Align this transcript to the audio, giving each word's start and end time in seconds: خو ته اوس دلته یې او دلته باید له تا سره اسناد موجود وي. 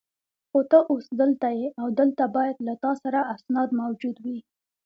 خو 0.49 0.59
ته 0.71 0.79
اوس 0.91 1.05
دلته 1.21 1.47
یې 1.59 1.67
او 1.81 1.87
دلته 1.99 2.23
باید 2.35 2.57
له 2.67 2.73
تا 2.83 2.91
سره 3.03 3.19
اسناد 3.33 3.69
موجود 3.81 4.15
وي. 4.25 4.37